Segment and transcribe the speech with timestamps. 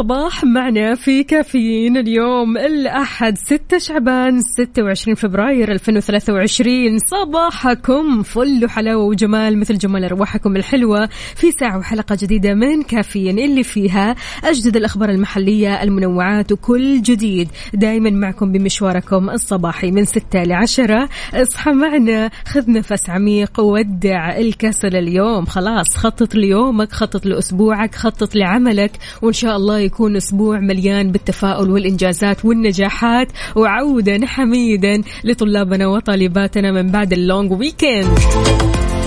[0.00, 9.04] أجمل صباح معنا في كافيين اليوم الأحد 6 شعبان 26 فبراير 2023 صباحكم فل وحلاوة
[9.04, 15.10] وجمال مثل جمال أرواحكم الحلوة في ساعة وحلقة جديدة من كافيين اللي فيها أجدد الأخبار
[15.10, 17.48] المحلية المنوعات وكل جديد.
[17.74, 24.96] دايما معكم بمشواركم الصباحي من 6 ل 10 اصحى معنا خذ نفس عميق ودع الكسل
[24.96, 25.44] اليوم.
[25.44, 32.44] خلاص خطط ليومك خطط لأسبوعك خطط لعملك وإن شاء الله يكون أسبوع مليان بالتفاؤل والإنجازات
[32.44, 33.28] والنجاحات.
[33.56, 38.18] وعودا حميدا لطلابنا وطالباتنا من بعد ال long weekend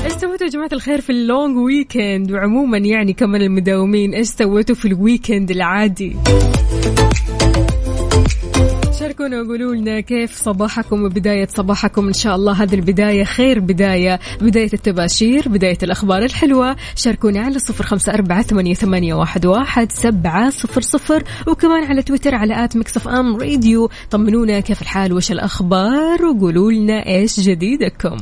[0.05, 4.87] إيش يا جماعة الخير في ال long weekend وعموما يعني كمان المداومين إيش سويتوا في
[4.87, 6.15] ال weekend العادي.
[9.13, 12.07] شاركونا وقولوا لنا كيف صباحكم وبداية صباحكم.
[12.07, 16.75] إن شاء الله هذه البداية خير بداية بداية التباشير بداية الأخبار الحلوة.
[16.95, 18.41] شاركونا على صفر خمسة أربعة
[18.73, 21.23] ثمانية, واحد, واحد سبعة صفر صفر.
[21.47, 23.89] وكمان على تويتر على at Mix FM Radio.
[24.11, 28.17] طمنونا كيف الحال وش الأخبار وقولوا لنا إيش جديدكم.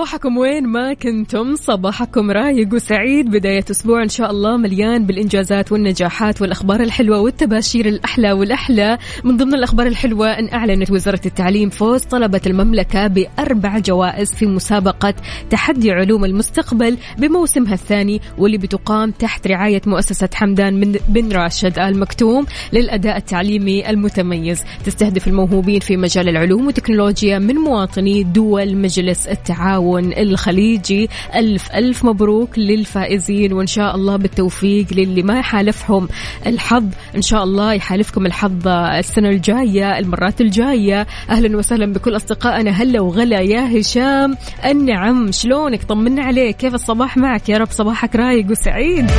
[0.00, 1.56] صباحكم وين ما كنتم.
[1.56, 3.30] صباحكم رايق وسعيد.
[3.30, 8.98] بداية أسبوع إن شاء الله مليان بالإنجازات والنجاحات والأخبار الحلوة والتباشير الأحلى والأحلى.
[9.24, 15.14] من ضمن الأخبار الحلوة أن أعلنت وزارة التعليم فوز طلبة المملكة بأربع جوائز في مسابقة
[15.50, 22.46] تحدي علوم المستقبل بموسمها الثاني واللي بتقام تحت رعاية مؤسسة حمدان بن راشد آل مكتوم
[22.72, 24.64] للأداء التعليمي المتميز.
[24.84, 29.89] تستهدف الموهوبين في مجال العلوم والتكنولوجيا من مواطني دول مجلس التعاون.
[29.98, 31.08] الخليجي.
[31.34, 36.08] ألف ألف مبروك للفائزين وإن شاء الله بالتوفيق للي ما يحالفهم
[36.46, 36.84] الحظ.
[37.16, 41.06] إن شاء الله يحالفكم الحظ السنة الجاية المرات الجاية.
[41.30, 42.70] أهلا وسهلا بكل أصدقائنا.
[42.70, 45.32] هلا وغلا يا هشام النعم.
[45.32, 46.56] شلونك؟ طمنا عليك.
[46.56, 49.10] كيف الصباح معك؟ يا رب صباحك رايق وسعيد.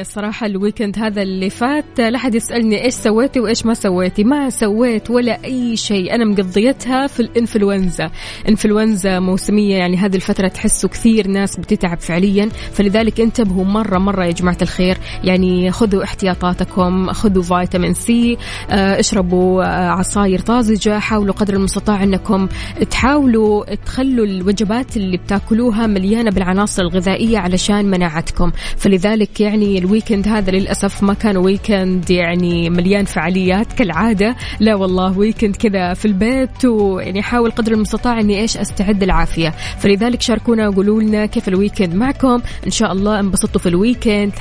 [0.00, 2.00] يعني الصراحة ال weekend هذا اللي فات.
[2.00, 4.24] لا حد يسألني إيش سويتي وإيش ما سويتي.
[4.24, 6.14] ما سويت ولا أي شيء.
[6.14, 8.10] أنا مقضيتها في الإنفلونزا.
[8.48, 12.48] إنفلونزا موسمية يعني هذه الفترة تحسوا كثير ناس بتتعب فعليا.
[12.72, 14.98] فلذلك انتبهوا مرة مرة يا جماعة الخير.
[15.24, 18.36] يعني خذوا احتياطاتكم خذوا فيتامين C
[18.70, 22.48] آه، اشربوا آه، عصاير طازجة حاولوا قدر المستطاع أنكم
[22.90, 28.52] تحاولوا تخلوا الوجبات اللي بتاكلوها مليانة بالعناصر الغذائية علشان مناعتكم.
[28.76, 33.72] فلذلك يعني ال weekend هذا للأسف ما كان weekend يعني مليان فعاليات.
[33.72, 39.54] كالعادة لا والله weekend كذا في البيت ويعني حاول قدر المستطاع إني إيش أستعيد العافية.
[39.78, 42.40] فلذلك شاركونا وقولوا لنا كيف ال weekend معكم.
[42.66, 44.32] إن شاء الله انبسطتوا في ال weekend.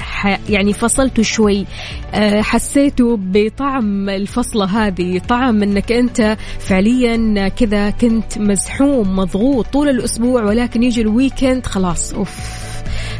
[0.50, 1.66] يعني فصلتوا شوي.
[2.14, 5.22] أه حسيتوا بطعم الفصلة هذه.
[5.30, 12.14] طعم إنك أنت فعليا كذا كنت مزحوم مضغوط طول الأسبوع ولكن يجي ال weekend خلاص.
[12.14, 12.69] أوف.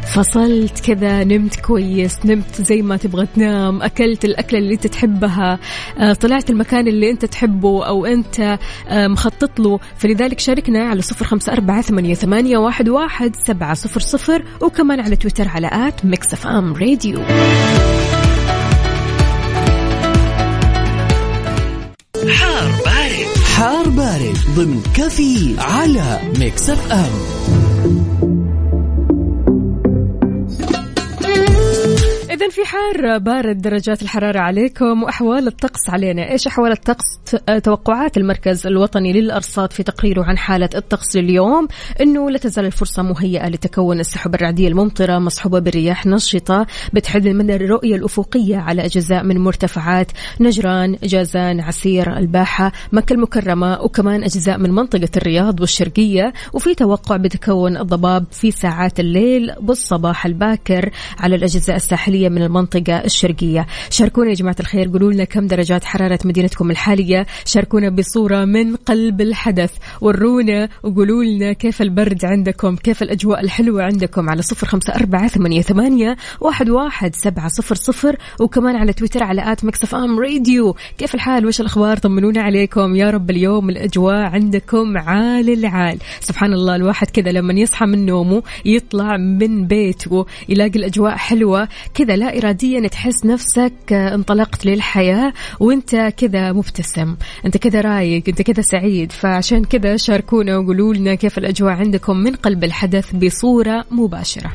[0.06, 5.58] فصلت كذا نمت كويس نمت زي ما تبغى تنام أكلت الأكلة اللي أنت تحبها
[5.98, 9.80] آه، طلعت المكان اللي أنت تحبه أو أنت آه، مخطط له.
[9.96, 15.16] فلذلك شاركنا على صفر خمسة أربعة ثمانية, ثمانية واحد, واحد سبعة صفر صفر وكمان على
[15.16, 17.20] تويتر على at Mix FM Radio.
[22.28, 23.26] حار بارد.
[23.56, 28.29] حار بارد ضمن كافيين على Mix FM.
[32.50, 36.30] في حار بارد درجات الحرارة عليكم وأحوال الطقس علينا.
[36.30, 37.04] إيش أحوال الطقس؟
[37.62, 41.68] توقعات المركز الوطني للأرصاد في تقريره عن حالة الطقس لليوم.
[42.00, 47.96] أنه لا تزال الفرصة مهيئة لتكون السحب الرعدية الممطرة مصحوبة برياح نشطة بتحد من الرؤية
[47.96, 55.10] الأفقية على أجزاء من مرتفعات نجران جازان عسير الباحة مكة المكرمة وكمان أجزاء من منطقة
[55.16, 56.32] الرياض والشرقية.
[56.52, 63.04] وفي توقع بتكون الضباب في ساعات الليل والصباح الباكر على الأجزاء الساحلية من من المنطقة
[63.04, 63.66] الشرقية.
[63.90, 64.88] شاركونا يا جماعة الخير.
[64.88, 67.26] قولوا لنا كم درجات حرارة مدينتكم الحالية.
[67.44, 69.72] شاركونا بصورة من قلب الحدث.
[70.00, 74.30] ورونا وقولوا لنا كيف البرد عندكم كيف الأجواء الحلوة عندكم.
[74.30, 78.16] على صفر خمسة أربعة ثمانية, ثمانية واحد, واحد سبعة صفر صفر.
[78.40, 80.76] وكمان على تويتر على at Mix FM Radio.
[80.98, 82.96] كيف الحال؟ وش الأخبار؟ طمنونا عليكم.
[82.96, 85.98] يا رب اليوم الأجواء عندكم عال العال.
[86.20, 91.68] سبحان الله الواحد كذا لما يصحى من نومه يطلع من بيته يلاقي الأجواء حلوة.
[91.94, 97.16] كذا لا إراديا تحس نفسك انطلقت للحياة وأنت كذا مبتسم.
[97.46, 99.12] أنت كذا رايق أنت كذا سعيد.
[99.12, 104.52] فعشان كذا شاركونا وقولوا لنا كيف الأجواء عندكم من قلب الحدث بصورة مباشرة.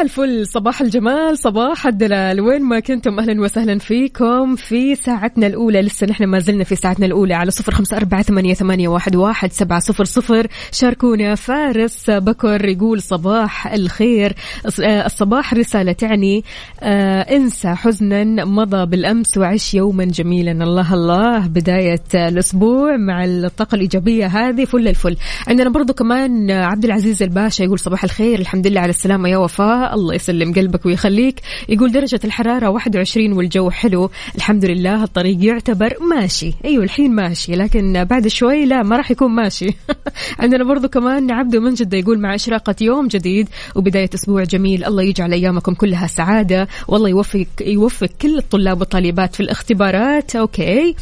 [0.00, 2.40] الفل صباح الجمال صباح الدلال.
[2.40, 5.82] وين ما كنتم أهلا وسهلا فيكم في ساعتنا الأولى.
[5.82, 7.34] لسه نحن ما زلنا في ساعتنا الأولى.
[7.34, 10.46] على صفر خمسة أربعة ثمانية, ثمانية واحد, واحد سبعة صفر صفر.
[10.72, 11.34] شاركونا.
[11.34, 14.34] فارس بكر يقول صباح الخير.
[14.78, 16.44] الصباح رسالة تعني
[16.80, 20.52] آه انسى حزنا مضى بالأمس وعش يوما جميلا.
[20.52, 21.46] الله الله.
[21.46, 24.64] بداية الأسبوع مع الطاقة الإيجابية هذه.
[24.64, 25.16] فل الفل.
[25.48, 28.38] عندنا برضو كمان عبد العزيز الباشا يقول صباح الخير.
[28.38, 29.28] الحمد لله على السلامة.
[29.28, 29.89] يا وفاء.
[29.94, 31.40] الله يسلم قلبك ويخليك.
[31.68, 34.10] يقول درجة الحرارة 21 والجو حلو.
[34.36, 36.52] الحمد لله الطريق يعتبر ماشي.
[36.64, 37.52] أيوة الحين ماشي.
[37.52, 39.66] لكن بعد شوي لا ما راح يكون ماشي.
[40.40, 44.84] عندنا برضو كمان عبدو من جدة يقول مع إشراقة يوم جديد وبداية أسبوع جميل.
[44.84, 46.68] الله يجعل أيامكم كلها سعادة.
[46.88, 50.36] والله يوفق يوفق كل الطلاب والطالبات في الاختبارات.
[50.36, 50.94] أوكي.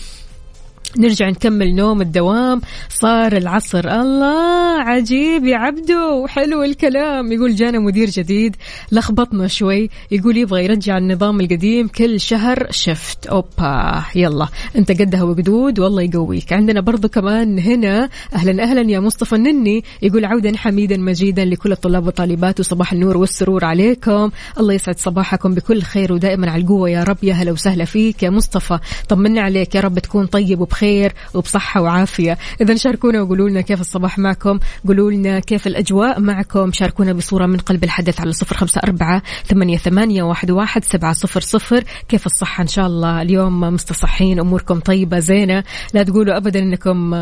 [0.96, 2.61] نرجع نكمل نوم الدوام.
[2.88, 3.88] صار العصر.
[4.00, 6.26] الله عجيب يا عبدو.
[6.26, 7.32] حلو الكلام.
[7.32, 8.56] يقول جانا مدير جديد.
[8.93, 9.90] لخبطنا شوي.
[10.11, 12.67] يقول يبغى يرجع النظام القديم كل شهر.
[12.70, 13.26] شفت.
[13.26, 14.05] أوبا.
[14.14, 14.49] يلا.
[14.76, 16.52] أنت قدها وقدود والله يقويك.
[16.52, 18.08] عندنا برضو كمان هنا.
[18.35, 19.85] أهلا أهلا يا مصطفى النني.
[20.02, 24.31] يقول عودا حميدا مجيدا لكل الطلاب والطالبات وصباح النور والسرور عليكم.
[24.61, 26.90] الله يسعد صباحكم بكل خير ودائما على القوة.
[26.90, 28.79] يا رب يا هلا وسهلا فيك يا مصطفى.
[29.08, 29.75] طمنا عليك.
[29.75, 30.77] يا رب تكون طيب وبخير.
[30.78, 32.38] بخير وبصحة وعافية.
[32.60, 34.58] إذا شاركونا وقولوا لنا كيف الصباح معكم.
[34.86, 36.72] قولوا لنا كيف الأجواء معكم.
[36.72, 41.40] شاركونا بصورة من قلب الحدث على صفر خمسة أربعة ثمانية, ثمانية واحد, واحد سبعة صفر
[41.40, 41.84] صفر.
[42.08, 45.64] كيف الصحة إن شاء الله؟ اليوم مستصحين أموركم طيبة زينة.
[45.94, 47.14] لا تقولوا أبدا أنكم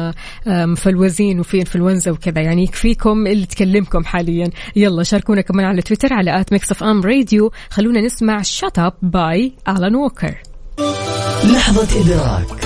[0.47, 2.41] مفلوزين وفي إنفلونزا وكذا.
[2.41, 4.51] يعني يكفيكم اللي تكلمكم حاليا.
[4.77, 7.53] يلا شاركونا كمان على تويتر على at Mix FM Radio.
[7.71, 10.35] خلونا نسمع Shut Up by Alan Walker
[11.45, 12.66] لحظة إدراك.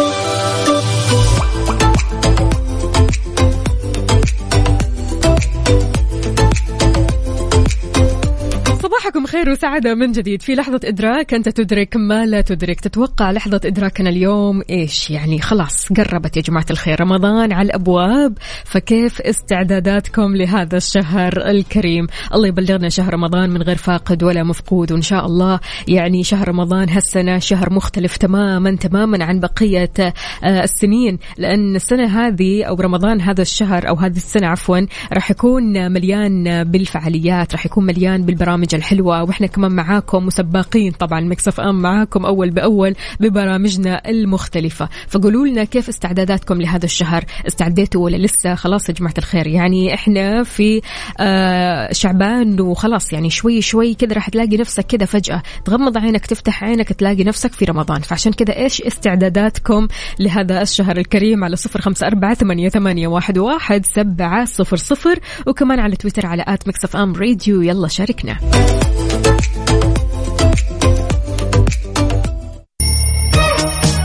[8.91, 10.41] صباحكم خير وسعادة من جديد.
[10.41, 12.79] في لحظة إدراك أنت تدرك ما لا تدرك.
[12.79, 17.01] تتوقع لحظة إدراكنا اليوم إيش؟ يعني خلاص قربت يا جماعة الخير.
[17.01, 18.37] رمضان على الأبواب.
[18.65, 25.01] فكيف استعداداتكم لهذا الشهر الكريم؟ الله يبلغنا شهر رمضان من غير فاقد ولا مفقود وإن
[25.01, 25.59] شاء الله.
[25.87, 31.19] يعني شهر رمضان هالسنة شهر مختلف تماما تماما عن بقية آه، السنين.
[31.37, 34.79] لأن السنة هذه أو رمضان هذا الشهر أو هذه السنة عفوا
[35.13, 39.23] راح يكون مليان بالفعاليات راح يكون مليان بالبرامج الحلوة.
[39.23, 44.89] وإحنا كمان معاكم مسباقين طبعا مكسف أم معاكم أول بأول ببرامجنا المختلفة.
[45.07, 49.47] فقولوا لنا كيف استعداداتكم لهذا الشهر؟ استعديتوا ولا لسه؟ خلاص يا جماعة الخير.
[49.47, 50.81] يعني إحنا في
[51.19, 55.43] آه شعبان وخلاص يعني شوي شوي كذا راح تلاقي نفسك كذا فجأة.
[55.65, 58.01] تغمض عينك تفتح عينك تلاقي نفسك في رمضان.
[58.01, 59.87] فعشان كذا إيش استعداداتكم
[60.19, 65.19] لهذا الشهر الكريم؟ على صفر خمسة أربعة ثمانية, ثمانية واحد, واحد سبعة صفر صفر.
[65.47, 67.61] وكمان على تويتر على آت مكسف أم راديو.
[67.61, 68.37] يلا شاركنا.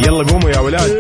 [0.01, 0.91] يلا قوموا يا ولاد.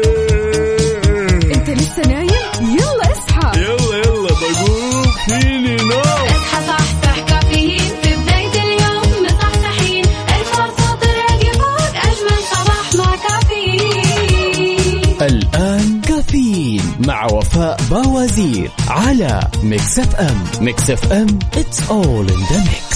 [1.54, 3.60] انت لسه نايم؟ يلا اصحى.
[3.60, 5.02] يلا يلا بقوم.
[5.28, 6.00] فيني نوم.
[6.00, 9.24] اصحى صحصح كافيين في بداية اليوم.
[9.24, 10.04] مصحصحين.
[10.04, 11.94] الفرصة تراقي فوق.
[12.08, 14.76] أجمل صباح مع كافيين.
[15.22, 20.44] الآن كافيين مع وفاء باوزير على Mix FM.
[20.60, 22.95] Mix FM it's all in the mix.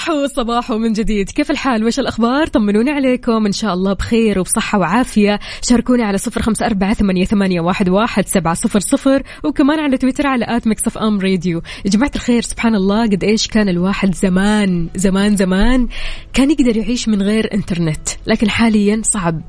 [0.00, 1.30] صباحو صباحو من جديد.
[1.30, 3.46] كيف الحال؟ وش الأخبار؟ طمنوني عليكم.
[3.46, 5.40] إن شاء الله بخير وبصحة وعافية.
[5.62, 10.44] شاركوني على صفر خمسة أربعة ثمانية, واحد, واحد سبعة صفر صفر وكمان على تويتر على
[10.48, 11.62] at Mix FM Radio.
[11.84, 15.88] يا جماعة الخير سبحان الله قد إيش كان الواحد زمان زمان زمان
[16.32, 18.08] كان يقدر يعيش من غير إنترنت.
[18.26, 19.40] لكن حاليا صعب.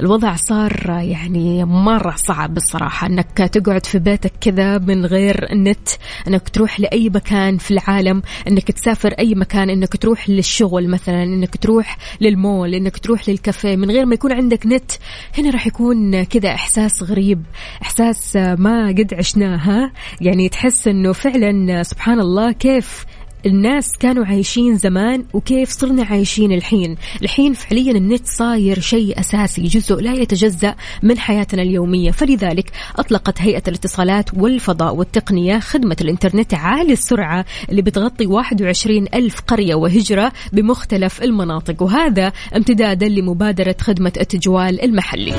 [0.00, 3.06] الوضع صار يعني مرة صعب الصراحة.
[3.06, 5.88] أنك تقعد في بيتك كذا من غير نت
[6.28, 11.56] أنك تروح لأي مكان في العالم أنك تسافر أي مكان أنك تروح للشغل مثلا أنك
[11.56, 14.92] تروح للمول أنك تروح للكافيه من غير ما يكون عندك نت
[15.38, 17.42] هنا راح يكون كذا إحساس غريب
[17.82, 23.06] إحساس ما قد عشناها يعني تحس أنه فعلا سبحان الله كيف
[23.46, 26.96] الناس كانوا عايشين زمان وكيف صرنا عايشين الحين.
[27.22, 32.10] الحين فعليا النت صاير شيء أساسي جزء لا يتجزأ من حياتنا اليومية.
[32.10, 39.74] فلذلك أطلقت هيئة الاتصالات والفضاء والتقنية خدمة الإنترنت عالي السرعة اللي بتغطي 21 ألف قرية
[39.74, 41.82] وهجرة بمختلف المناطق.
[41.82, 45.34] وهذا امتدادا لمبادرة خدمة التجوال المحلي.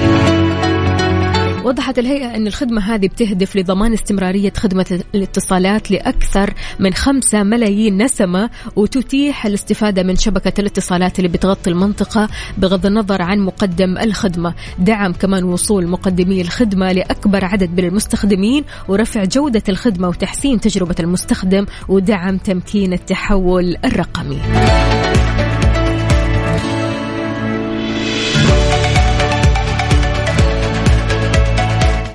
[1.64, 8.50] وضحت الهيئة أن الخدمة هذه بتهدف لضمان استمرارية خدمة الاتصالات لأكثر من خمسة ملايين نسمة
[8.76, 14.54] وتتيح الاستفادة من شبكة الاتصالات اللي بتغطي المنطقة بغض النظر عن مقدم الخدمة.
[14.80, 21.66] دعم كمان وصول مقدمي الخدمة لأكبر عدد من المستخدمين ورفع جودة الخدمة وتحسين تجربة المستخدم
[21.88, 24.40] ودعم تمكين التحول الرقمي.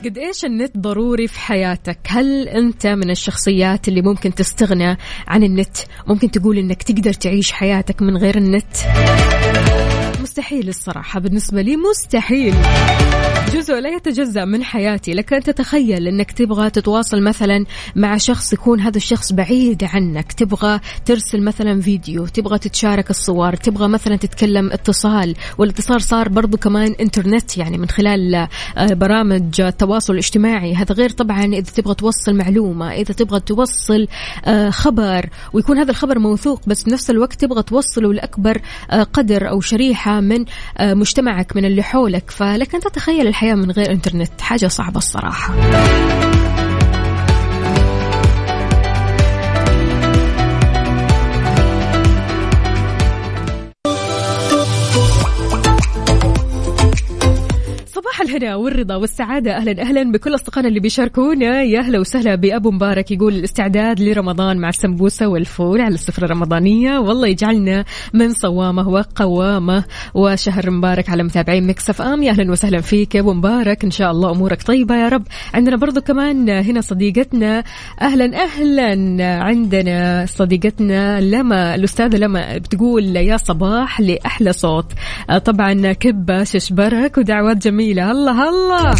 [0.04, 4.96] قد إيش النت ضروري في حياتك؟ هل أنت من الشخصيات اللي ممكن تستغنى
[5.28, 5.76] عن النت؟
[6.08, 8.76] ممكن تقول إنك تقدر تعيش حياتك من غير النت؟
[10.22, 12.54] مستحيل الصراحة بالنسبة لي مستحيل
[13.54, 15.14] جزء لا يتجزأ من حياتي.
[15.14, 17.64] لك أن تتخيل أنك تبغى تتواصل مثلا
[17.96, 20.32] مع شخص يكون هذا الشخص بعيد عنك.
[20.32, 25.34] تبغى ترسل مثلا فيديو تبغى تتشارك الصور تبغى مثلا تتكلم اتصال.
[25.58, 28.48] والاتصال صار برضو كمان إنترنت يعني من خلال آه،
[28.94, 30.74] برامج التواصل الاجتماعي.
[30.74, 34.06] هذا غير طبعا إذا تبغى توصل معلومة إذا تبغى توصل
[34.44, 35.28] آه، خبر.
[35.52, 40.44] ويكون هذا الخبر موثوق بس بنفس الوقت تبغى توصله لأكبر آه، قدر أو شريحة من
[40.80, 42.30] مجتمعك من اللي حولك.
[42.30, 44.40] فلك أن تتخيل الحياة من غير إنترنت.
[44.40, 45.54] حاجة صعبة الصراحة.
[58.24, 59.56] الهنا والرضا والسعادة.
[59.56, 61.62] أهلا أهلا بكل أصدقائنا اللي بيشاركونا.
[61.62, 66.98] يا أهلا وسهلا بأبو مبارك يقول الاستعداد لرمضان مع السمبوسة والفول على السفرة الرمضانية.
[66.98, 69.84] والله يجعلنا من صوامه وقوامه.
[70.14, 72.22] وشهر مبارك على متابعين Mix FM.
[72.22, 73.84] يا أهلا وسهلا فيك يا أبو مبارك.
[73.84, 75.22] إن شاء الله أمورك طيبة يا رب.
[75.54, 77.64] عندنا برضو كمان هنا صديقتنا.
[78.00, 78.94] أهلا أهلا
[79.42, 84.86] عندنا صديقتنا لما الأستاذة لما بتقول يا صباح لأحلى صوت.
[85.44, 88.13] طبعا كبة ششبرك ودعوات جميلة.
[88.14, 88.94] الله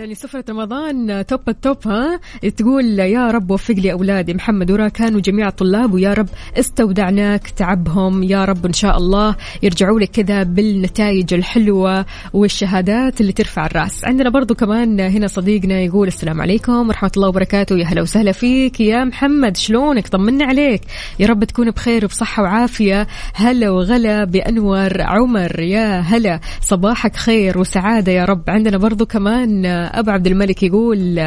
[0.00, 2.20] الله يعني سفرة رمضان top ال top ها؟
[2.56, 4.34] تقول يا رب وفق لي أولادي.
[4.34, 6.28] محمد ورا كانوا جميع الطلاب ويا رب
[6.58, 13.66] استودعناك تعبهم يا رب إن شاء الله يرجعوا لك كذا بالنتائج الحلوة والشهادات اللي ترفع
[13.66, 14.04] الرأس.
[14.04, 17.76] عندنا برضو كمان هنا صديقنا يقول السلام عليكم ورحمة الله وبركاته.
[17.76, 20.82] يا هلا وسهلا فيك يا محمد شلونك؟ طمنا عليك.
[21.18, 23.06] يا رب تكون بخير وبصحة وعافية.
[23.34, 25.60] هلا وغلا بأنور عمر.
[25.60, 28.42] يا هلا صباحك خير وسعادة يا رب.
[28.48, 31.20] عندنا برضو كمان أبو عبد الملك يقول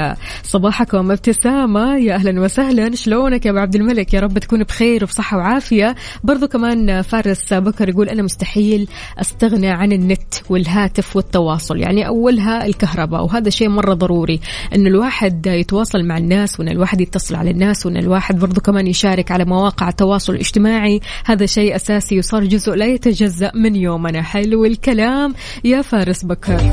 [0.43, 2.95] صباحكم ابتسامه يا أهلا وسهلا.
[2.95, 5.95] شلونك يا أبو عبد الملك؟ يا رب تكون بخير وبصحة وعافية.
[6.23, 11.77] برضو كمان فارس بكر يقول أنا مستحيل أستغنى عن النت والهاتف والتواصل.
[11.77, 14.39] يعني أولها الكهرباء وهذا شيء مرة ضروري
[14.75, 19.31] انه الواحد يتواصل مع الناس وإن الواحد يتصل على الناس وإن الواحد برضو كمان يشارك
[19.31, 20.99] على مواقع التواصل الاجتماعي.
[21.25, 24.21] هذا شيء أساسي وصار جزء لا يتجزأ من يومنا.
[24.21, 26.71] حلو الكلام يا فارس بكر.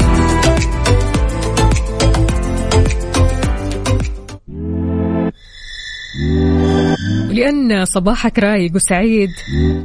[7.30, 9.30] ولأن صباحك رايق وسعيد.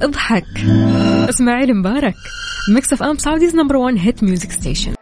[0.01, 0.45] اضحك.
[1.29, 2.15] اسماعيل مبارك.
[2.69, 4.93] Mix FM Saudi's number 1 hit music station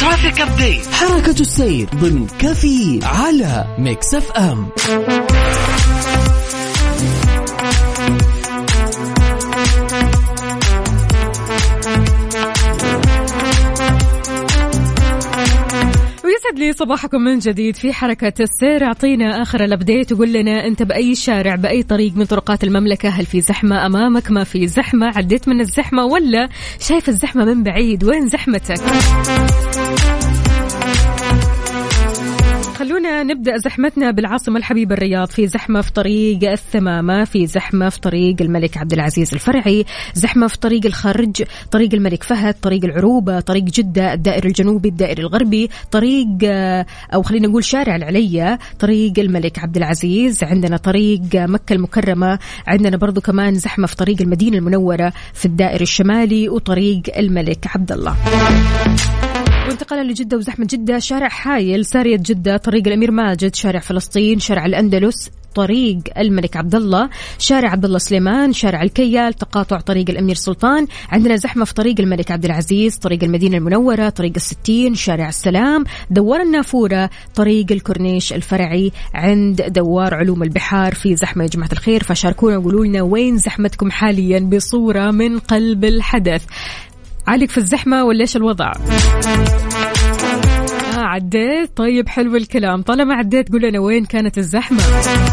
[0.00, 4.68] traffic update حركة السير ضمن كافيين على Mix FM
[16.48, 18.84] يسعد لي صباحكم من جديد في حركة السير.
[18.84, 23.40] أعطينا آخر الابديت وقول لنا أنت بأي شارع بأي طريق من طرقات المملكة؟ هل في
[23.40, 26.48] زحمة أمامك؟ ما في زحمة؟ عديت من الزحمة ولا
[26.80, 28.80] شايف الزحمة من بعيد؟ وين زحمتك؟
[33.22, 38.76] نبدأ زحمتنا بالعاصمة الحبيبة الرياض في زحمة في طريق الثمامة في زحمة في طريق الملك
[38.76, 39.84] عبد العزيز الفرعي
[40.14, 45.70] زحمة في طريق الخرج طريق الملك فهد طريق العروبة طريق جدة الدائري الجنوبي الدائري الغربي
[45.90, 46.28] طريق
[47.14, 53.20] أو خلينا نقول شارع العليه طريق الملك عبد العزيز عندنا طريق مكة المكرمة عندنا برضو
[53.20, 58.16] كمان زحمة في طريق المدينة المنورة في الدائري الشمالي وطريق الملك عبد الله.
[59.68, 65.30] وانتقالا لجدة وزحمة جدة شارع حايل سارية جدة طريق الأمير ماجد شارع فلسطين شارع الأندلس
[65.54, 71.36] طريق الملك عبد الله شارع عبد الله سليمان شارع الكيال تقاطع طريق الأمير سلطان عندنا
[71.36, 77.10] زحمة في طريق الملك عبد العزيز طريق المدينة المنورة طريق الستين شارع السلام دوار النافورة
[77.34, 83.02] طريق الكورنيش الفرعي عند دوار علوم البحار في زحمة يا جماعة الخير فشاركونا وقولوا لنا
[83.02, 86.44] وين زحمتكم حاليا بصورة من قلب الحدث.
[87.28, 88.72] عليك في الزحمة ولا إيش الوضع؟
[90.96, 91.76] آه عديت.
[91.76, 92.82] طيب حلو الكلام.
[92.82, 94.82] طالما عديت قول لنا وين كانت الزحمة؟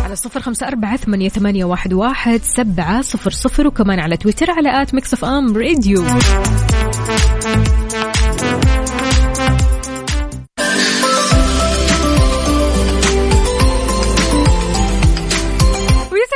[0.03, 4.81] على صفر خمسة أربعة ثمانية, ثمانية واحد, واحد سبعة صفر صفر وكمان على تويتر على
[4.81, 6.03] at Mix FM Radio.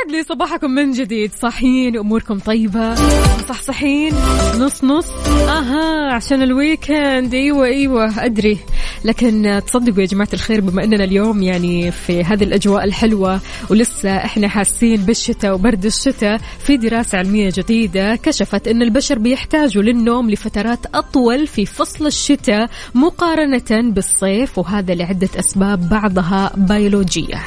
[0.00, 1.32] ويسعد لي صباحكم من جديد.
[1.32, 2.94] صاحيين أموركم طيبة؟
[3.38, 4.14] مصحصحين؟
[4.58, 5.08] نص نص؟
[5.48, 7.34] أها عشان ال weekend.
[7.34, 8.58] إيوه إيوه أدري.
[9.04, 13.40] لكن تصدقوا يا جماعة الخير بما إننا اليوم يعني في هذه الأجواء الحلوة
[13.70, 20.30] ولسه إحنا حاسين بالشتاء وبرد الشتاء في دراسة علمية جديدة كشفت إن البشر بيحتاجوا للنوم
[20.30, 27.42] لفترات أطول في فصل الشتاء مقارنة بالصيف وهذا لعدة أسباب بعضها بيولوجية.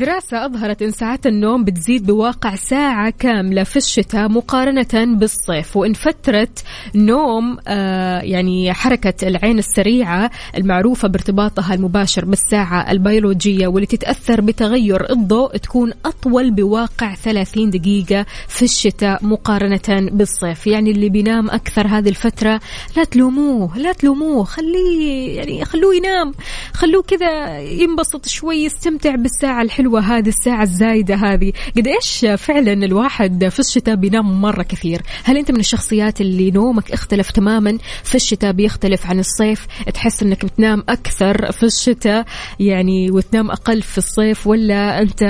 [0.00, 6.48] الدراسة أظهرت أن ساعات النوم بتزيد بواقع ساعة كاملة في الشتاء مقارنة بالصيف وإن فترة
[6.94, 15.56] نوم آه يعني حركة العين السريعة المعروفة بارتباطها المباشر بالساعة البيولوجية واللي تتأثر بتغير الضوء
[15.56, 20.66] تكون أطول بواقع 30 دقيقة في الشتاء مقارنة بالصيف.
[20.66, 22.60] يعني اللي بينام أكثر هذه الفترة
[22.96, 26.34] لا تلوموه لا تلوموه خليه يعني خلوه ينام
[26.72, 31.52] خلوه كذا ينبسط شوي يستمتع بالساعة الحلوة هذه الساعة الزايدة هذه.
[31.76, 36.92] قد إيش فعلا الواحد في الشتاء بينام مرة كثير؟ هل أنت من الشخصيات اللي نومك
[36.92, 42.24] اختلف تماما؟ في الشتاء بيختلف عن الصيف؟ تحس أنك بتنام أكثر في الشتاء
[42.60, 45.22] يعني وتنام أقل في الصيف ولا أنت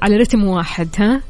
[0.00, 1.22] على رتم واحد ها؟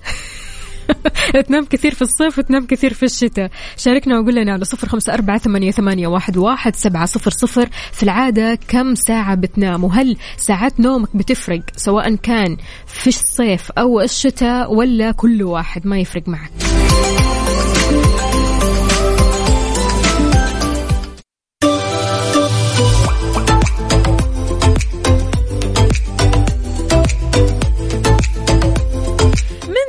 [1.49, 3.51] تنام كثير في الصيف وتنام كثير في الشتاء.
[3.77, 7.68] شاركنا وقول لنا على صفر خمسة أربعة ثمانية, واحد سبعة صفر صفر.
[7.92, 14.75] في العادة كم ساعة بتنام؟ وهل ساعات نومك بتفرق سواء كان في الصيف أو الشتاء
[14.75, 16.51] ولا كل واحد؟ ما يفرق معك.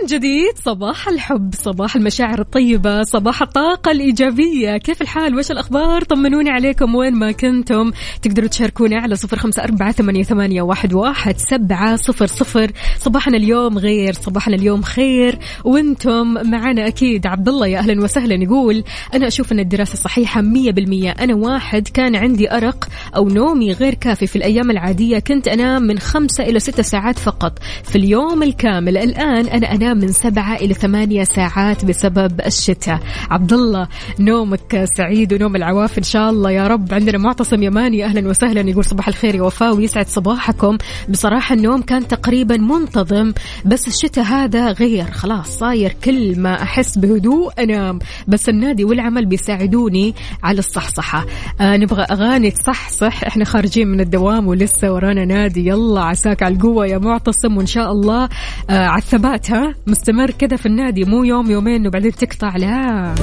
[0.08, 0.58] جديد.
[0.66, 4.78] صباح الحب صباح المشاعر الطيبة صباح الطاقة الإيجابية.
[4.78, 7.92] كيف الحال؟ وش الأخبار؟ طمنوني عليكم وين ما كنتم.
[8.22, 12.72] تقدروا تشاركونا على صفر خمسة أربعة ثمانية, واحد سبعة صفر صفر.
[13.00, 15.40] صباحنا اليوم غير صباحنا اليوم خير.
[15.64, 17.28] وأنتم معنا أكيد.
[17.28, 21.12] عبد الله يا أهلا وسهلا يقول أنا أشوف أن الدراسة صحيحة مية بالمية.
[21.12, 25.20] أنا واحد كان عندي أرق أو نومي غير كافي في الأيام العادية.
[25.20, 27.60] كنت أنام من خمسة إلى ستة ساعات فقط.
[27.84, 33.00] في اليوم الكامل الآن أنا أنام من سبعة إلى ثمانية ساعات بسبب الشتاء.
[33.32, 33.88] عبد الله
[34.20, 36.52] نومك سعيد ونوم العواف إن شاء الله.
[36.52, 38.70] يا رب عندنا معتصم يماني أهلا وسهلا.
[38.70, 40.78] يقول صباح الخير يا وفاء ويسعد صباحكم.
[41.10, 43.34] بصراحة النوم كان تقريبا منتظم
[43.66, 45.12] بس الشتاء هذا غير.
[45.12, 48.00] خلاص صاير كل ما أحس بهدوء أنام.
[48.28, 51.26] بس النادي والعمل بيساعدوني على الصحصحة.
[51.62, 53.24] آه نبغى أغاني تصحصح.
[53.24, 55.68] إحنا خارجين من الدوام ولسه ورانا نادي.
[55.68, 57.58] يلا عساك على القوة يا معتصم.
[57.58, 58.30] وإن شاء الله
[58.70, 63.16] آه على الثبات ها؟ مستمر كذا في النادي مو يوم يومين وبعدين تقطع لا.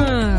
[0.00, 0.36] آه.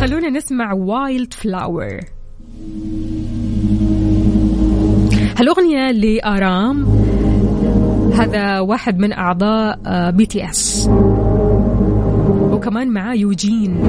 [0.00, 2.00] خلونا نسمع Wild Flower
[5.38, 6.84] هالأغنية ل RM
[8.14, 9.78] هذا واحد من أعضاء
[10.10, 10.88] BTS
[12.50, 13.82] وكمان معاه Youjeen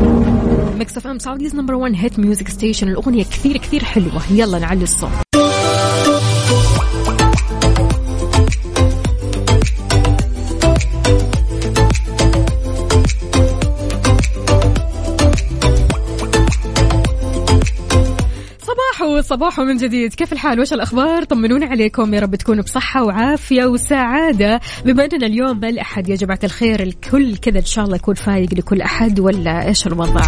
[0.77, 4.21] Mix FM Saudi's number 1 hit music station الأغنية كثير كثير حلوة.
[4.31, 5.11] يلا نعلي الصوت.
[19.21, 20.13] صباح من جديد.
[20.13, 22.13] كيف الحال؟ وش الأخبار؟ طمنونا عليكم.
[22.13, 24.61] يا رب تكونوا بصحة وعافية وسعادة.
[24.85, 28.81] بما أننا اليوم الأحد يا جماعة الخير الكل كذا إن شاء الله يكون فايق لكل
[28.81, 30.21] أحد ولا إيش الوضع؟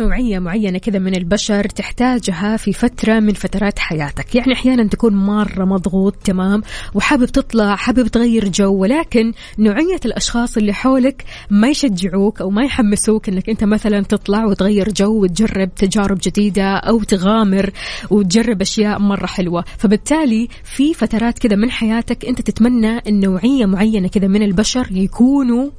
[0.00, 4.34] نوعية معينة كذا من البشر تحتاجها في فترة من فترات حياتك.
[4.34, 6.62] يعني أحيانا تكون مرة مضغوط تمام
[6.94, 13.28] وحابب تطلع حابب تغير جو ولكن نوعية الأشخاص اللي حولك ما يشجعوك أو ما يحمسوك
[13.28, 17.70] أنك أنت مثلا تطلع وتغير جو وتجرب تجارب جديدة أو تغامر
[18.10, 19.64] وتجرب أشياء مرة حلوة.
[19.78, 25.70] فبالتالي في فترات كذا من حياتك أنت تتمنى أن نوعية معينة كذا من البشر يكونوا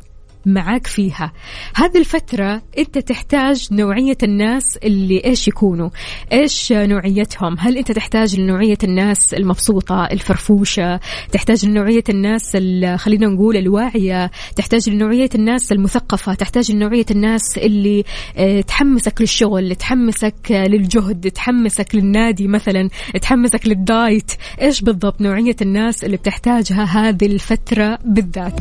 [0.45, 1.31] معاك فيها.
[1.75, 5.89] هذه الفترة أنت تحتاج نوعية الناس اللي إيش يكونوا؟
[6.33, 10.99] إيش نوعيتهم؟ هل أنت تحتاج لنوعية الناس المبسوطة الفرفوشة؟
[11.31, 18.03] تحتاج لنوعية الناس ال- خلينا نقول الواعية؟ تحتاج لنوعية الناس المثقفة؟ تحتاج لنوعية الناس اللي
[18.37, 22.89] آه، تحمسك للشغل تحمسك آه، للجهد تحمسك للنادي مثلا
[23.21, 28.59] تحمسك للدايت؟ إيش بالضبط نوعية الناس اللي بتحتاجها هذه الفترة بالذات؟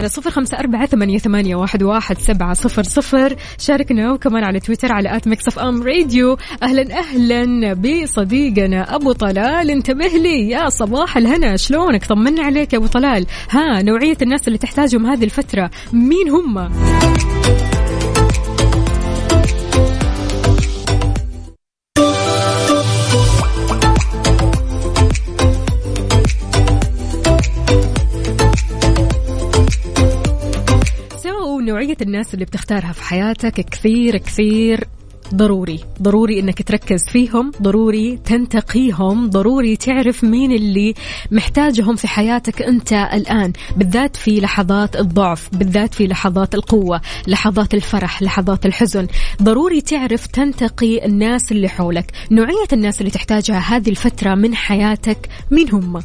[0.00, 3.36] على صفر خمسة أربعة ثمانية, ثمانية واحد, واحد سبعة صفر صفر.
[3.58, 6.36] شاركنا وكمان على تويتر على at Mix FM Radio.
[6.62, 9.70] أهلا أهلا بصديقنا أبو طلال.
[9.70, 11.56] انتبه لي يا صباح الهنا.
[11.56, 13.26] شلونك؟ طمنا عليك يا أبو طلال.
[13.50, 15.70] ها نوعية الناس اللي تحتاجهم هذه الفترة.
[15.92, 16.70] مين هم؟
[31.60, 34.88] نوعية الناس اللي بتختارها في حياتك كثير كثير
[35.34, 35.80] ضروري.
[36.02, 40.94] ضروري إنك تركز فيهم ضروري تنتقيهم ضروري تعرف مين اللي
[41.30, 48.22] محتاجهم في حياتك أنت الآن بالذات في لحظات الضعف بالذات في لحظات القوة لحظات الفرح
[48.22, 49.06] لحظات الحزن.
[49.42, 52.12] ضروري تعرف تنتقي الناس اللي حولك.
[52.30, 56.02] نوعية الناس اللي تحتاجها هذه الفترة من حياتك مين هم؟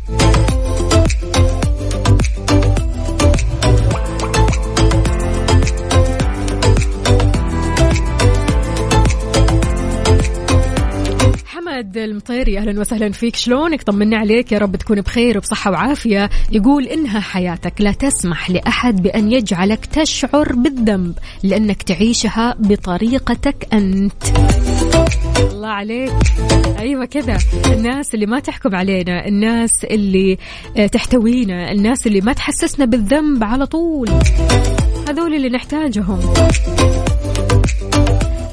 [11.75, 13.35] حمد المطيري أهلا وسهلا فيك.
[13.35, 14.51] شلونك؟ طمنا عليك.
[14.51, 16.29] يا رب تكون بخير وبصحة وعافية.
[16.51, 24.23] يقول إنها حياتك لا تسمح لأحد بأن يجعلك تشعر بالذنب لأنك تعيشها بطريقتك أنت.
[25.37, 26.13] الله عليك.
[26.79, 27.37] أيوه كذا.
[27.65, 30.37] الناس اللي ما تحكم علينا الناس اللي
[30.77, 34.09] آه، تحتوينا الناس اللي ما تحسسنا بالذنب على طول.
[35.09, 36.19] هذول اللي نحتاجهم.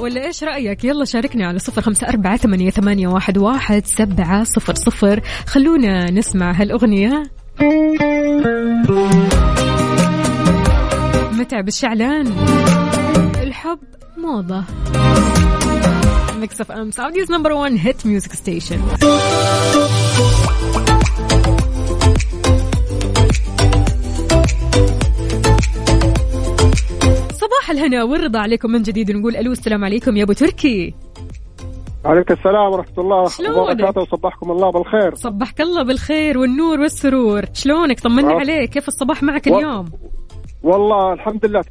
[0.03, 4.75] ولا إيش رأيك؟ يلا شاركنا على صفر خمسة أربعة ثمانية, ثمانية واحد, واحد سبعة صفر
[4.75, 5.21] صفر.
[5.47, 7.23] خلونا نسمع هالأغنية.
[11.33, 12.27] متعب الشعلان.
[13.43, 13.79] الحب
[14.17, 14.65] موضة.
[16.41, 18.81] Mix FM Saudi's number 1 hit music station
[27.73, 30.95] الهنا والرضا عليكم من جديد ونقول ألو السلام عليكم يا أبو تركي.
[32.05, 33.23] عليك السلام ورحمة الله؟
[33.63, 35.15] وبركاته وصبحكم الله بالخير.
[35.15, 37.43] صبحك الله بالخير والنور والسرور.
[37.55, 38.41] شلونك؟ طمنا آه.
[38.41, 38.71] عليك.
[38.71, 39.91] كيف الصباح معك و- اليوم؟
[40.63, 41.63] والله الحمد لله.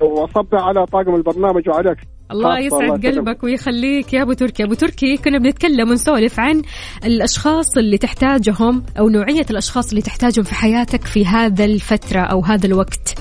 [0.00, 1.98] وأصبح على طاقم البرنامج وعليك.
[2.30, 3.06] الله يسعد.
[3.06, 4.64] قلبك ويخليك يا أبو تركي.
[4.64, 6.62] أبو تركي كنا بنتكلم ونسولف عن
[7.04, 12.66] الأشخاص اللي تحتاجهم أو نوعية الأشخاص اللي تحتاجهم في حياتك في هذا الفترة أو هذا
[12.66, 13.18] الوقت.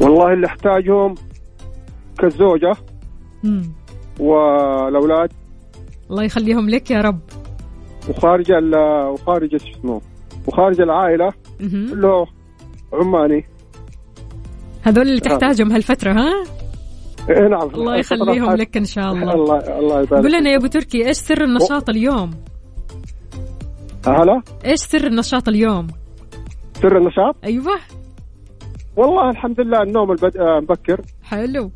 [0.00, 1.14] والله اللي احتاجهم
[2.18, 2.72] كالزوجة
[3.44, 3.72] مم.
[4.20, 5.32] والأولاد.
[6.10, 7.20] الله يخليهم لك يا رب.
[8.08, 10.00] وخارج ال- وخارج شو اسمه
[10.46, 11.32] وخارج العائلة.
[11.92, 12.26] له
[12.92, 13.44] عماني.
[14.82, 16.44] هذول اللي تحتاجهم هالفترة ها؟
[17.30, 17.68] إيه نعم.
[17.74, 19.32] الله يخليهم لك إن شاء الله.
[19.42, 22.30] الله الله يبارك قول لنا يا أبو تركي إيش سر النشاط اليوم؟
[24.06, 25.86] هلا؟ إيش سر النشاط اليوم؟
[26.82, 27.72] سر النشاط؟ أيوه.
[28.96, 30.36] والله الحمد لله النوم البد...
[30.36, 31.00] آه، مبكر.
[31.22, 31.70] حلو.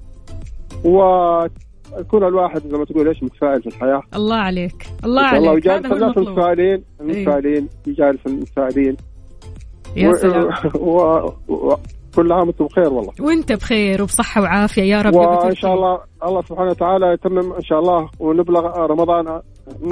[0.85, 4.03] ويكون الواحد زي ما تقول إيش متفائل في الحياة.
[4.15, 4.87] الله عليك.
[5.05, 6.29] الله الله عليك هذا هو الناس المطلوب.
[6.29, 8.97] المتفائلين المتفائلين يجالس المتفائلين
[9.97, 10.49] يا سلام.
[10.89, 10.99] و...
[11.49, 11.77] و...
[12.17, 13.13] كل عام وأنتم بخير والله.
[13.21, 15.15] وأنت بخير وبصحة وعافية يا رب.
[15.15, 15.55] وإن.
[15.55, 19.41] شاء الله الله سبحانه وتعالى يتمم إن شاء الله ونبلغ رمضان.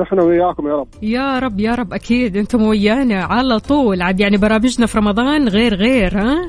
[0.00, 0.88] نحن وياكم يا رب.
[1.02, 4.02] يا رب يا رب أكيد أنتم ويانا على طول.
[4.02, 6.48] عاد يعني برامجنا في رمضان غير غير ها؟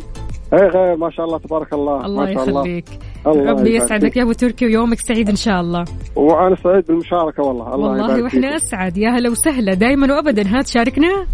[0.54, 2.86] اي غير ما شاء الله تبارك الله الله ما شاء يخليك.
[3.28, 4.18] الله ربي يسعدك.
[4.18, 5.86] يا أبو تركي ويومك سعيد إن شاء الله.
[6.16, 7.76] وأنا سعيد بالمشاركة والله.
[7.76, 8.56] الله والله وإحنا.
[8.56, 8.98] أسعد.
[8.98, 9.74] يا هلا وسهلا.
[9.74, 10.44] دائما وابدا.
[10.48, 11.26] ها تشاركنا؟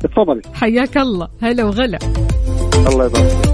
[0.00, 0.42] تفضلي.
[0.54, 1.28] حياك الله.
[1.42, 1.98] هلا وغلا.
[2.88, 3.53] الله يبارك فيك.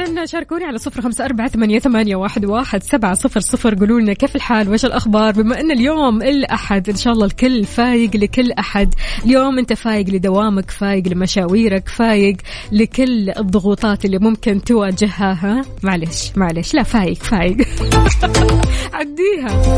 [0.00, 3.74] إذا شاركوني على صفر خمسة أربعة ثمانية, ثمانية واحد, واحد سبعة صفر صفر.
[3.74, 8.16] قولوا لنا كيف الحال؟ وش الأخبار؟ بما أن اليوم الأحد إن شاء الله الكل فايق
[8.16, 8.94] لكل أحد.
[9.24, 12.36] اليوم أنت فايق لدوامك فايق لمشاويرك فايق
[12.72, 16.74] لكل الضغوطات اللي ممكن تواجهها ها؟ معلش معلش.
[16.74, 17.56] لا فايق فايق.
[18.94, 19.76] عديها.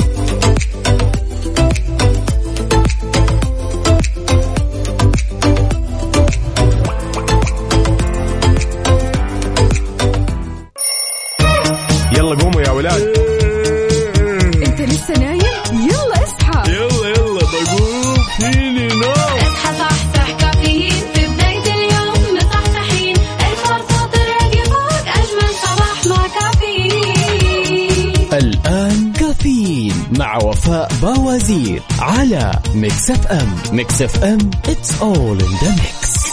[33.05, 36.25] Mix FM Mix FM it's all in the mix.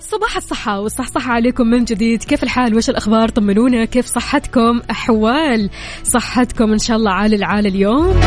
[0.00, 2.24] صباح الصحة والصحصحة عليكم من جديد.
[2.24, 5.70] كيف الحال؟ وش الأخبار؟ طمنونا كيف صحتكم؟ أحوال
[6.04, 8.20] صحتكم إن شاء الله عال العال اليوم.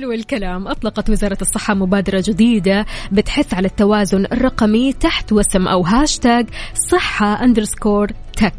[0.00, 0.68] حلو الكلام.
[0.68, 6.46] أطلقت وزارة الصحة مبادرة جديدة بتحث على التوازن الرقمي تحت وسم أو هاشتاج
[6.90, 8.52] صحة أندرسكور تك.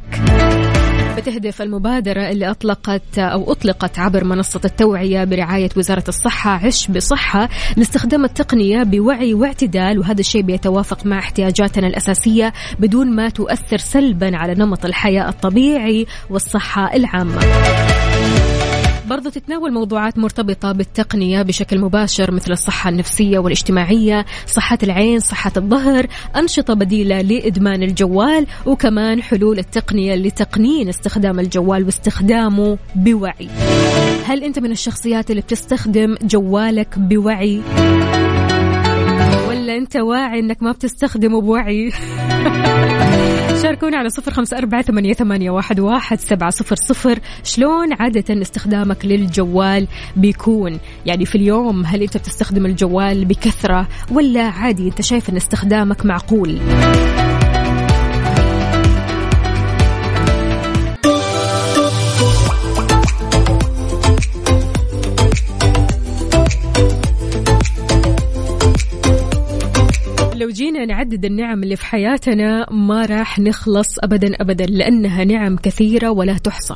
[1.18, 8.26] بتهدف المبادرة اللي أطلقت أو أطلقت عبر منصة التوعية برعاية وزارة الصحة عش بصحة لاستخدام
[8.26, 14.86] التقنية بوعي واعتدال وهذا الشيء بيتوافق مع احتياجاتنا الأساسية بدون ما تؤثر سلبا على نمط
[14.86, 17.40] الحياة الطبيعي والصحة العامة.
[19.12, 26.08] برضو تتناول موضوعات مرتبطة بالتقنية بشكل مباشر مثل الصحة النفسية والاجتماعية صحة العين صحة الظهر
[26.36, 33.50] أنشطة بديلة لإدمان الجوال وكمان حلول التقنية لتقنين استخدام الجوال واستخدامه بوعي.
[34.26, 37.62] هل أنت من الشخصيات اللي بتستخدم جوالك بوعي؟
[39.48, 41.92] ولا أنت واعي أنك ما بتستخدمه بوعي؟
[43.62, 47.20] شاركونا على صفر خمسة أربعة ثمانية, ثمانية واحد, واحد سبعة صفر صفر.
[47.44, 54.88] شلون عادة استخدامك للجوال بيكون؟ يعني في اليوم هل أنت بتستخدم الجوال بكثرة ولا عادي
[54.88, 56.60] أنت شايف أن استخدامك معقول؟
[70.52, 76.38] جينا نعدد النعم اللي في حياتنا ما راح نخلص ابدا ابدا لأنها نعم كثيرة ولا
[76.38, 76.76] تحصى.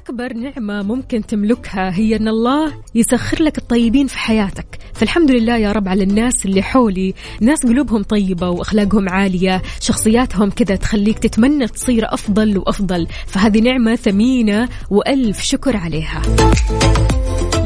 [0.00, 4.78] أكبر نعمة ممكن تملكها هي أن الله يسخر لك الطيبين في حياتك.
[4.94, 7.14] فالحمد لله يا رب على الناس اللي حولي.
[7.40, 9.62] ناس قلوبهم طيبة وأخلاقهم عالية.
[9.80, 13.06] شخصياتهم كذا تخليك تتمنى تصير أفضل وأفضل.
[13.26, 16.22] فهذه نعمة ثمينة وألف شكر عليها.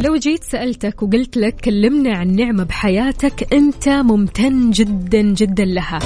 [0.01, 5.99] لو جيت سألتك وقلت لك كلمنا عن نعمة بحياتك أنت ممتن جدا جدا لها.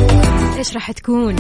[0.59, 1.37] إيش راح تكون؟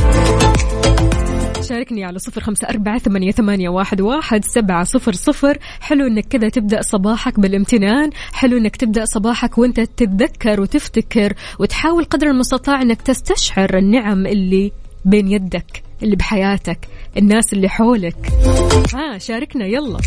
[1.68, 5.58] شاركني على صفر خمسة أربعة ثمانية, ثمانية واحد, واحد سبعة صفر صفر.
[5.80, 8.10] حلو إنك كذا تبدأ صباحك بالامتنان.
[8.32, 14.72] حلو إنك تبدأ صباحك وإنت تتذكر وتفتكر وتحاول قدر المستطاع إنك تستشعر النعم اللي
[15.04, 16.78] بين يدك اللي بحياتك
[17.16, 18.32] الناس اللي حولك.
[18.94, 19.98] ها شاركنا يلا.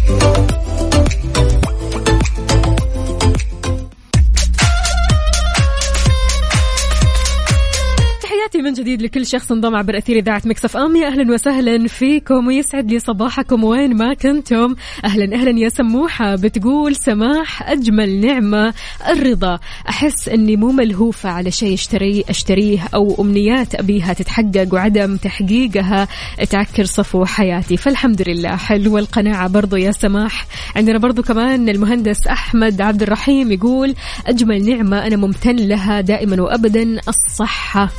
[8.62, 10.96] من جديد لكل شخص انضم عبر أثير إذاعة مكسف أم.
[10.96, 12.48] يا أهلا وسهلا فيكم.
[12.48, 14.76] ويسعد لي صباحكم وين ما كنتم.
[15.06, 16.36] أهلا أهلا يا سموحة.
[16.36, 18.74] بتقول سماح أجمل نعمة.
[19.10, 19.60] الرضا.
[19.90, 26.08] أحس إني مو ملهوفة على شيء اشتري أشتريه أو أمنيات أبيها تتحقق وعدم تحقيقها.
[26.50, 27.78] تعكر صفو حياتي.
[27.78, 28.56] فالحمد لله.
[28.56, 30.46] حلوة القناعه برضو يا سماح.
[30.76, 33.96] عندنا برضو كمان المهندس أحمد عبد الرحيم يقول
[34.28, 37.02] أجمل نعمة أنا ممتن لها دائما وابدا.
[37.08, 37.90] الصحة.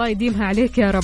[0.00, 1.02] الله يديمها عليك يا رب.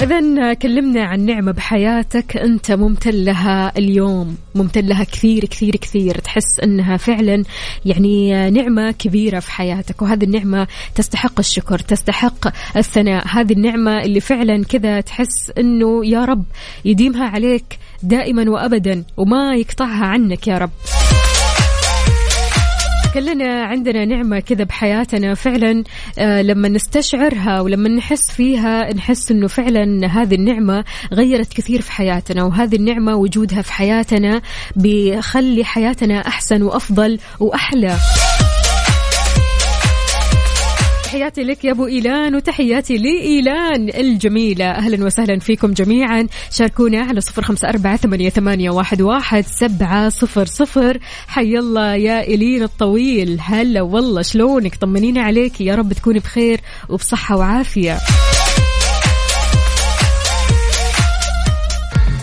[0.00, 4.36] إذا كلمنا عن نعمة بحياتك أنت ممتن لها اليوم.
[4.54, 6.18] ممتن لها كثير كثير كثير.
[6.18, 7.44] تحس أنها فعلا
[7.84, 13.26] يعني نعمة كبيرة في حياتك وهذه النعمة تستحق الشكر تستحق الثناء.
[13.28, 16.44] هذه النعمة اللي فعلا كذا تحس أنه يا رب
[16.84, 20.70] يديمها عليك دائما وأبدا وما يقطعها عنك يا رب.
[23.16, 25.84] كلنا عندنا نعمة كذا بحياتنا فعلا
[26.18, 32.44] آه لما نستشعرها ولما نحس فيها نحس إنه فعلا هذه النعمة غيرت كثير في حياتنا
[32.44, 34.42] وهذه النعمة وجودها في حياتنا
[34.76, 37.96] بيخلي حياتنا أحسن وأفضل وأحلى.
[41.06, 44.70] تحياتي لك يا أبو إيلان وتحياتي لإيلان الجميلة.
[44.70, 46.26] أهلا وسهلا فيكم جميعا.
[46.50, 50.98] شاركونا على صفر خمسة أربعة ثمانيه, ثمانية واحد, واحد سبعة صفر صفر.
[51.28, 53.38] حي الله يا إيلين الطويل.
[53.40, 55.60] هلا والله شلونك؟ طمنينا عليك.
[55.60, 57.98] يا رب تكوني بخير وبصحة وعافية.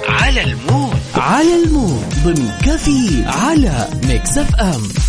[0.10, 1.00] على ال mood.
[1.16, 2.14] على ال mood.
[2.24, 5.03] ضمن كافيين على Mix FM.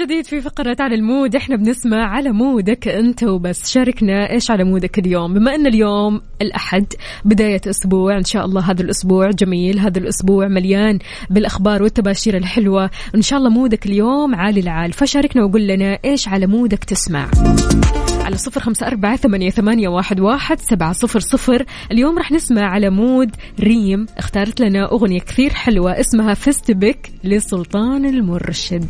[0.00, 1.36] جديد في فقرة على ال mood.
[1.36, 3.72] إحنا بنسمع على mood ك انت وبس.
[3.72, 5.34] شاركنا إيش على mood ك اليوم.
[5.34, 6.86] بما ان اليوم الأحد
[7.24, 10.98] بداية أسبوع إن شاء الله هذا الأسبوع جميل هذا الأسبوع مليان
[11.30, 12.90] بالأخبار والتباشير الحلوة.
[13.14, 14.92] إن شاء الله mood ك اليوم عالي العال.
[14.92, 17.30] فشاركنا وقول لنا إيش على mood ك تسمع.
[18.20, 21.64] على صفر خمسة أربعة ثمانية, ثمانية واحد, واحد سبعة صفر صفر.
[21.92, 23.30] اليوم رح نسمع على mood
[23.60, 24.06] ريم.
[24.18, 28.84] اختارت لنا أغنية كثير حلوة اسمها فيستبك لسلطان المرشد.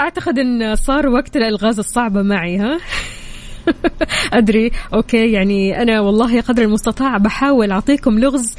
[0.00, 2.78] أعتقد إن صار وقت الالغاز الصعبة معي ها؟
[4.38, 4.70] أدري.
[4.94, 8.54] okay يعني أنا والله قدر المستطاع بحاول أعطيكم لغز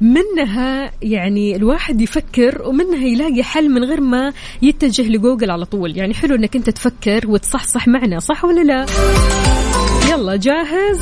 [0.00, 4.32] منها يعني الواحد يفكر ومنها يلاقي حل من غير ما
[4.62, 5.96] يتجه لجوجل على طول.
[5.96, 8.86] يعني حلو إنك أنت تفكر وتصحصح معنا صح ولا لا؟
[10.10, 11.00] يلا جاهز؟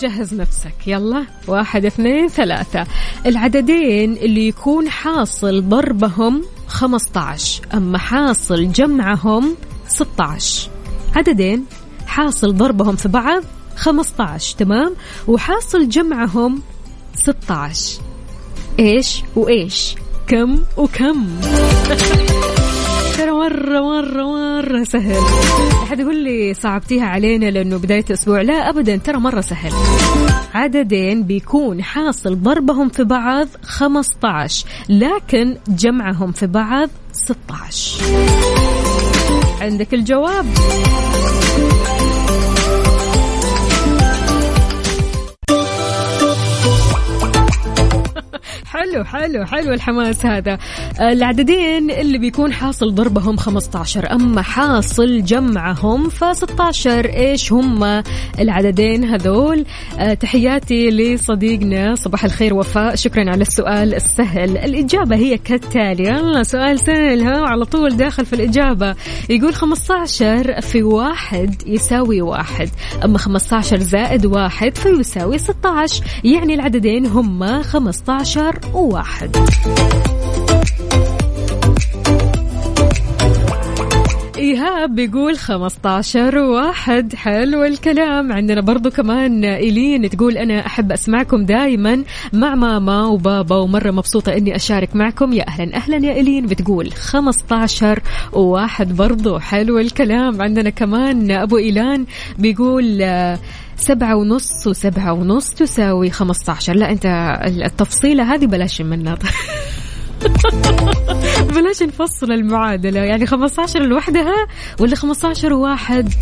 [0.00, 0.74] جهز نفسك.
[0.86, 1.26] يلا.
[1.48, 2.86] واحد اثنين ثلاثة.
[3.26, 9.56] العددين اللي يكون حاصل ضربهم 15 أما حاصل جمعهم
[9.88, 10.70] 16
[11.16, 11.64] عددين.
[12.06, 13.42] حاصل ضربهم في بعض
[13.76, 14.94] 15 تمام؟
[15.28, 16.62] وحاصل جمعهم
[17.14, 18.00] 16
[18.78, 19.94] إيش وإيش؟
[20.26, 21.26] كم وكم؟
[23.16, 24.47] ترى مرة مرة مرة.
[24.84, 25.22] سهل.
[25.82, 29.72] أحد يقول لي صعبتيها علينا لأنه بداية أسبوع لا أبدا ترى مرة سهل.
[30.54, 38.04] عددين بيكون حاصل ضربهم في بعض 15 لكن جمعهم في بعض 16
[39.60, 40.46] عندك الجواب؟
[48.78, 50.58] حلو حلو حلو الحماس هذا.
[51.00, 58.02] العددين اللي بيكون حاصل ضربهم 15 أما حاصل جمعهم ف 16 إيش هم
[58.38, 59.64] العددين هذول؟
[59.98, 62.94] آه، تحياتي لصديقنا صباح الخير وفاء.
[62.94, 64.58] شكرا على السؤال السهل.
[64.58, 66.04] الإجابة هي كالتالي.
[66.08, 68.94] يلا سؤال سهل ها على طول داخل في الإجابة.
[69.30, 72.68] يقول 15 في واحد يساوي واحد
[73.04, 79.36] أما 15 زائد واحد فيساوي 16 يعني العددين هم 15 وواحد
[84.38, 87.14] إيهاب بيقول 15 واحد.
[87.14, 88.32] حلو الكلام.
[88.32, 94.56] عندنا برضو كمان إيلين تقول أنا أحب أسمعكم دايما مع ماما وبابا ومرة مبسوطة إني
[94.56, 95.32] أشارك معكم.
[95.32, 98.00] يا أهلا أهلا يا إيلين بتقول 15
[98.32, 99.38] وواحد برضو.
[99.38, 100.42] حلو الكلام.
[100.42, 102.04] عندنا كمان أبو إيلان
[102.38, 103.02] بيقول
[103.78, 107.06] سبعة ونص وسبعة ونص تساوي خمسة عشر لا أنت
[107.46, 109.18] التفصيلة هذه بلاش منها
[111.54, 113.00] بلاش نفصل المعادلة.
[113.00, 114.46] يعني 15 لوحدها
[114.80, 116.12] ولا 15 واحد؟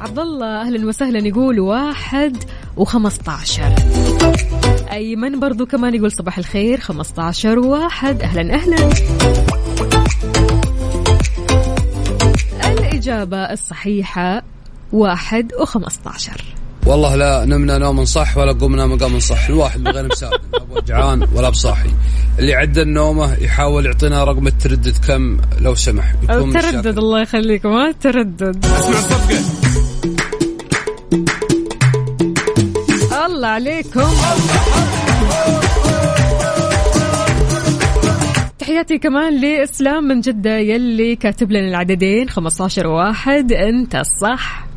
[0.00, 1.18] عبد الله أهلا وسهلا.
[1.28, 2.36] يقول واحد
[2.80, 3.60] و15
[4.92, 6.80] ايمن برضو كمان يقول صباح الخير.
[6.80, 8.22] 15 واحد.
[8.22, 8.90] أهلا أهلا.
[12.64, 14.42] الإجابة الصحيحة
[14.92, 16.44] واحد وخمسة عشر
[16.86, 19.48] والله لا نمنا نوم صح ولا قمنا مقام صح.
[19.48, 21.90] الواحد بغير مساكن لا بوجعان ولا بصاحي.
[22.38, 26.14] اللي عدى النومة يحاول يعطينا رقم التردد كم لو سمح.
[26.22, 26.98] يكون تردد مشاكل.
[26.98, 28.64] الله يخليك ما تردد.
[28.64, 29.40] اسمع الصفقة
[33.26, 34.08] الله عليكم.
[38.58, 44.69] تحياتي كمان لإسلام من جدة يلي كاتب لنا العددين 15 واحد أنت الصح.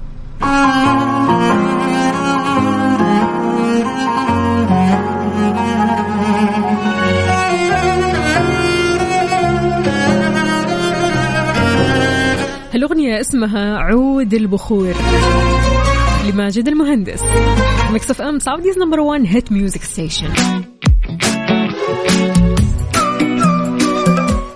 [12.76, 14.94] الأغنية اسمها عود البخور
[16.30, 17.22] لماجد المهندس.
[17.92, 20.30] Mix FM Saudi's number 1 hit music station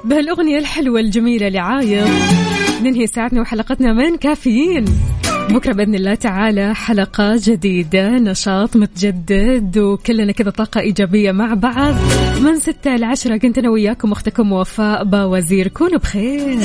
[0.04, 2.08] بهالأغنية الحلوة الجميلة لعايض
[2.84, 4.86] ننهي ساعتنا وحلقتنا من كافيين.
[5.50, 11.95] بكرة بإذن الله تعالى حلقة جديدة نشاط متجدد وكلنا كذا طاقة إيجابية مع بعض.
[12.41, 16.58] من ستة لعشرة كنت أنا وياكم أختكم وفاء باوزير كونوا بخير.